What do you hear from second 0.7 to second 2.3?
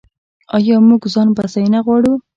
موږ ځان بسیاینه غواړو؟